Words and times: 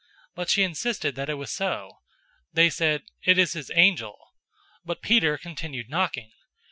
But 0.33 0.49
she 0.49 0.63
insisted 0.63 1.13
that 1.13 1.29
it 1.29 1.35
was 1.35 1.51
so. 1.51 1.99
They 2.51 2.71
said, 2.71 3.03
"It 3.21 3.37
is 3.37 3.53
his 3.53 3.69
angel." 3.75 4.15
012:016 4.79 4.79
But 4.85 5.01
Peter 5.03 5.37
continued 5.37 5.91
knocking. 5.91 6.31